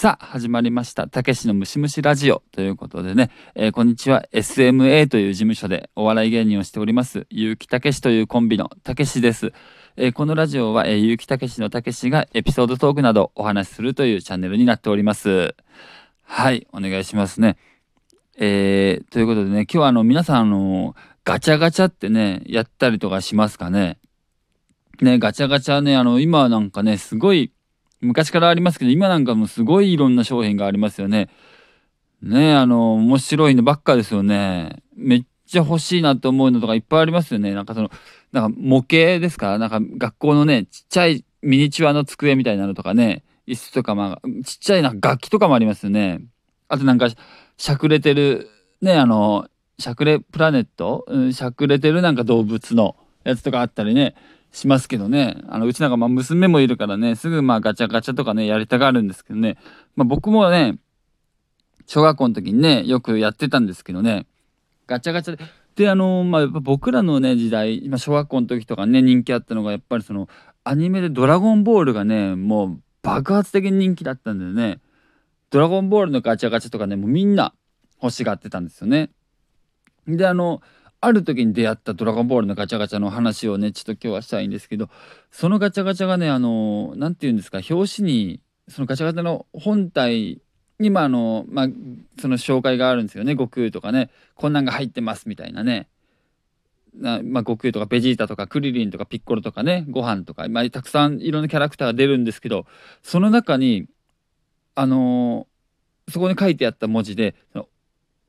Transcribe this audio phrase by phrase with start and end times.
[0.00, 1.08] さあ、始まりました。
[1.08, 4.26] たけしのムシムシラジオということでね、えーこんにちは。
[4.32, 9.52] SMA という事務所でお笑い芸人をしております、ゆうきたけしというコンビのたけしです。
[9.96, 15.56] えーこのラジオは、えー、ゆうきたけしのたけしがエピソードトークなどお話しするというチャンネルになっております。
[16.22, 17.56] はい、お願いしますね。
[18.38, 20.94] えーということでね、今日はあの、皆さんあの、
[21.24, 23.98] ガチャガチャってね、やったりとかしますかね。
[25.00, 27.50] ね、ガチャガチャね、あの、今なんかね、すごい、
[28.00, 31.28] 昔からありますけど、今なんかもすごいいろんな商品がありますよね。
[32.22, 34.82] ねえあの、面白いのばっかですよね。
[34.96, 37.54] めっちゃ欲しいなと思うのとかいっぱいありますよね。
[37.54, 37.90] なんかその、
[38.32, 39.58] なんか模型ですか？
[39.58, 46.20] なんか学校のね、ちっちゃいミニチュアの机みたいなのとかね、椅子とかまあ、ちっちゃいな楽器とかもありますよね。
[46.68, 47.08] あとなんか、
[47.56, 48.48] しゃくれてる、
[48.82, 54.14] ね、あの、しゃくれプラネット、うん、しゃくれてるなんか動物のやつとかあったりね、
[54.52, 55.42] しますけどね。
[55.48, 59.56] あの、うちなんかまあ娘もいるからね、すぐまあガチャガチャとかね、やりたがるんですけどね。
[59.96, 60.78] まあ僕もね、
[61.86, 64.26] 小学校の時にね、よくやってたんですけどね、
[64.86, 65.44] ガチャガチャで、
[65.76, 70.28] で、あのまあ、やっぱ僕らのね、時代、まあ、小学校の時とかね、人気あったのが、やっぱりその、
[70.64, 74.80] アニメでドラゴンボールがね、もう爆発的に人気だったんだよね。
[75.50, 77.54] ドラゴンボールのガチャガチャとかね、もうみんな
[78.02, 79.10] 欲しがってたんですよね。
[80.08, 80.62] で、あの、
[81.00, 84.88] ある時に出会ったドラゴンボールのガチャガチャの話をね、ちょっと今日はしたいんですけど、
[85.30, 90.40] そのガチャガチャがね、あの、なんて言うんですか、表紙に、そのガチャガチャの本体
[90.80, 91.68] に、まあ、の、まあ、
[92.20, 95.88] その紹介があるんですよね、悟空とかね、こんなんが入ってますみたいなね。
[96.96, 102.66] なまあ、悟空とかベジータとかクリリンとかピッコロとかね、ご飯とか、まあ、たくさんいろんなキャラクターが出るんですけど、
[103.02, 103.86] その中に、
[104.74, 105.48] あの
[106.08, 107.68] そこに書いてあった文字で、その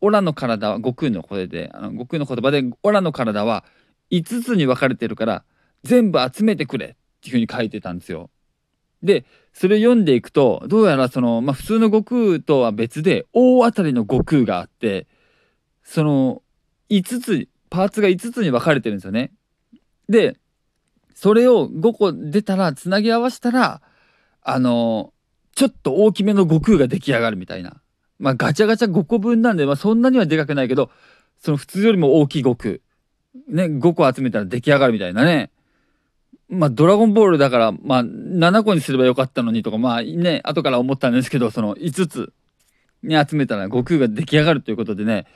[0.00, 3.64] オラの体は悟空の声であの悟空の言葉でオラの体は
[4.10, 5.44] 5つに分かれてるから
[5.82, 8.30] 全部集めてくれっていうふうに書いてたんですよ。
[9.02, 15.06] でそれ読んでいくとどうやらその、まあ、普通の悟空とは別で大当たりの悟空があって
[15.84, 16.42] その
[16.90, 19.32] 5つパーツが5つに分かれてるんですよね。
[20.08, 20.36] で
[21.14, 23.82] それを5個出たらつなぎ合わせたら
[24.42, 25.12] あの
[25.54, 27.80] ちょっと大きめの悟空が出来上がるみたいな。
[28.18, 30.90] まあガチャガチャ5個分なんで、まあそんなにはでかくないけど、
[31.38, 32.78] その普通よりも大きい悟空。
[33.48, 35.50] ね、5個集めたら出来上がるみたいなね。
[36.48, 42.32] まあドラゴンボールだから、まあ7個にすればよかったのにとか、まあね、後から思ったんですけど、その5つ
[43.02, 45.26] に集めたら悟空が出来上がるということでね、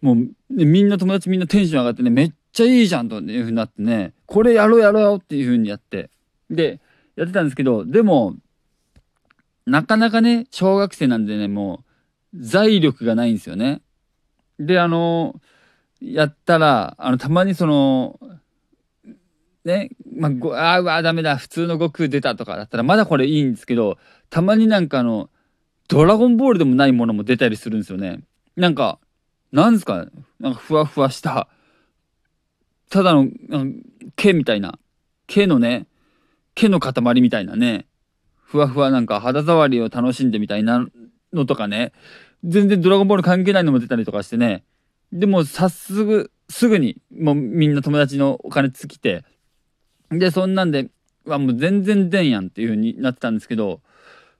[0.00, 6.10] もうみんな友達みんなテンション上がってね、めっちゃいいじゃんというふうになってね、これやろうやろうっていうふうにやって。
[6.50, 6.80] で、
[7.16, 8.36] やってたんですけど、でも、
[9.66, 11.87] なかなかね、小学生なんでね、もう、
[12.38, 13.82] 財力がないんですよね。
[14.58, 15.40] で、あの、
[16.00, 18.18] やったら、あの、たまにその、
[19.64, 23.98] ね、まあ、ごあダメだ、普通の悟空出たとかだったら、まだこれいいんですけど、
[24.30, 25.30] たまになんかあの、
[25.88, 28.20] ドラゴンボールでもないものも出たりするんですよね。
[28.56, 28.98] なんか、
[29.52, 30.06] なんですか、
[30.38, 31.48] なんかふわふわした、
[32.90, 33.28] ただの、
[34.16, 34.78] 毛みたいな、
[35.26, 35.86] 毛のね、
[36.54, 37.86] 毛の塊みたいなね、
[38.48, 40.86] ふわふわなんか肌触りを楽しんでみたいな
[41.34, 41.92] のとかね
[42.44, 44.64] 全然ドラゴンボール関係ないのも出たりとかしてね
[45.12, 49.24] でも早速すぐにもうみんな友達のお金尽きて
[50.10, 50.88] でそんなんで
[51.26, 53.80] はもう全然出んやんっていう風になってたんですけど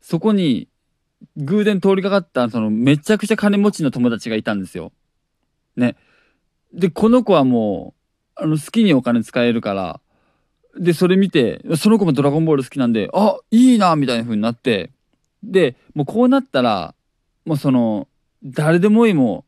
[0.00, 0.68] そこに
[1.36, 4.92] 偶然通りかかったそのめちゃくちゃ金持ちの友達がいたんですよ。
[5.76, 5.96] ね。
[6.72, 7.94] でこの子はも
[8.38, 10.00] うあの好きにお金使えるから
[10.78, 14.90] で、それ見て、その子もドラゴンボール好きなんで、あいいなみたいな風になって、
[15.42, 16.94] で、もうこうなったら、
[17.46, 18.08] もうその、
[18.44, 19.46] 誰でもいいも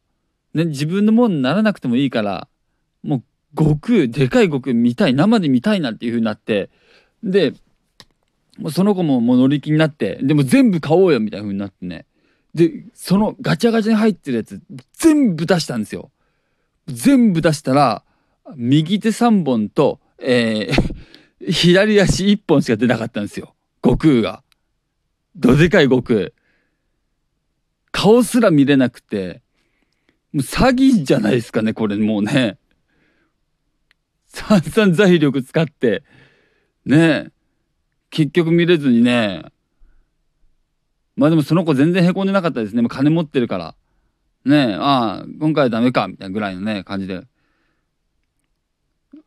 [0.54, 2.48] う、ね、自分のものにならなくてもいいから、
[3.02, 3.22] もう
[3.56, 6.70] 悟空、でかい悟空見たい、生で見たいなっていう風になって、
[7.22, 7.52] で、
[8.56, 12.06] もうその子ももう乗り気になって、でも全部買おうよみたいな風になってね。
[12.54, 14.62] で、そのガチャガチャに入ってるやつ、
[14.94, 16.10] 全部出したんですよ。
[16.86, 18.04] 全部出したら、
[18.56, 20.94] 右手3本と、えー
[21.50, 23.54] 左足1本しか出なかったんですよ。
[23.84, 24.42] 悟空が。
[25.36, 26.32] どでかい悟空。
[27.98, 29.42] 顔すら見れなくて、
[30.32, 32.56] もう詐欺じゃないですかね、これもうね。
[34.26, 36.04] 散々財力使って、
[36.84, 37.32] ね
[38.10, 39.46] 結局見れずにね。
[41.16, 42.82] まあでもその子全然へこんでなかったですね。
[42.82, 43.74] もう金持ってるから。
[44.44, 47.22] ねああ、今回はダメか、みたいなぐらいのね、感じで。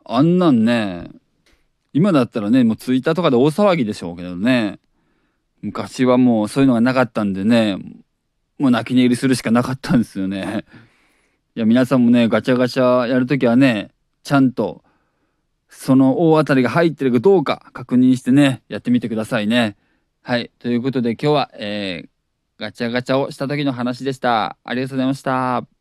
[0.06, 1.10] あんなんね、
[1.92, 4.80] 今だったらねもうツイッターとかで大騒ぎでしょうけどね
[5.62, 7.78] 昔はもうそういうのがなかったんでね
[8.62, 10.66] もう泣き寝入りするしかなかったんですよね
[11.56, 13.92] いや皆さんもねガチャガチャやるときはね
[14.24, 14.84] ちゃんと
[15.68, 19.76] その大当たりが入ってるかどうか確認してねやってみてくださいね
[20.22, 22.12] はいということで今日は、えー
[22.62, 24.56] ガチャガチャをした時の話でした。
[24.64, 25.81] ありがとうございました。